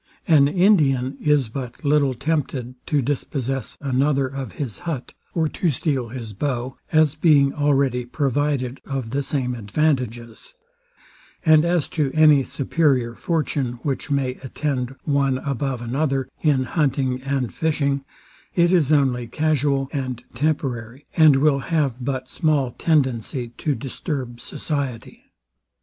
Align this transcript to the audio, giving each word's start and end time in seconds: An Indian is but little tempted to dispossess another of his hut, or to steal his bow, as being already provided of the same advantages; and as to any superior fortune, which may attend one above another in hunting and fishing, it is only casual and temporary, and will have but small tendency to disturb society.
An 0.27 0.47
Indian 0.47 1.15
is 1.21 1.47
but 1.47 1.85
little 1.85 2.15
tempted 2.15 2.73
to 2.87 3.03
dispossess 3.03 3.77
another 3.81 4.25
of 4.27 4.53
his 4.53 4.79
hut, 4.79 5.13
or 5.35 5.47
to 5.49 5.69
steal 5.69 6.09
his 6.09 6.33
bow, 6.33 6.75
as 6.91 7.13
being 7.13 7.53
already 7.53 8.05
provided 8.07 8.81
of 8.83 9.11
the 9.11 9.21
same 9.21 9.53
advantages; 9.53 10.55
and 11.45 11.63
as 11.63 11.87
to 11.89 12.09
any 12.15 12.41
superior 12.41 13.13
fortune, 13.13 13.73
which 13.83 14.09
may 14.09 14.39
attend 14.41 14.95
one 15.03 15.37
above 15.37 15.83
another 15.83 16.27
in 16.41 16.63
hunting 16.63 17.21
and 17.21 17.53
fishing, 17.53 18.03
it 18.55 18.73
is 18.73 18.91
only 18.91 19.27
casual 19.27 19.87
and 19.93 20.23
temporary, 20.33 21.05
and 21.15 21.35
will 21.35 21.59
have 21.59 22.03
but 22.03 22.27
small 22.27 22.71
tendency 22.71 23.49
to 23.49 23.75
disturb 23.75 24.39
society. 24.39 25.25